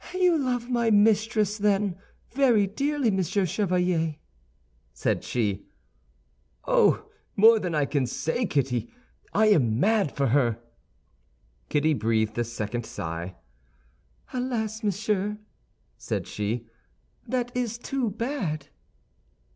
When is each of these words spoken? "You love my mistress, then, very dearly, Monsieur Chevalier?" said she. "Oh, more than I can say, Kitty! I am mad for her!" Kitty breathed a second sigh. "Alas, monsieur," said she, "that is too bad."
"You 0.15 0.35
love 0.35 0.67
my 0.67 0.89
mistress, 0.89 1.59
then, 1.59 1.95
very 2.31 2.65
dearly, 2.65 3.11
Monsieur 3.11 3.45
Chevalier?" 3.45 4.15
said 4.93 5.23
she. 5.23 5.67
"Oh, 6.65 7.07
more 7.35 7.59
than 7.59 7.75
I 7.75 7.85
can 7.85 8.07
say, 8.07 8.47
Kitty! 8.47 8.91
I 9.31 9.49
am 9.49 9.79
mad 9.79 10.11
for 10.11 10.25
her!" 10.29 10.57
Kitty 11.69 11.93
breathed 11.93 12.35
a 12.39 12.43
second 12.43 12.83
sigh. 12.83 13.35
"Alas, 14.33 14.81
monsieur," 14.81 15.37
said 15.99 16.25
she, 16.25 16.65
"that 17.27 17.55
is 17.55 17.77
too 17.77 18.09
bad." 18.09 18.69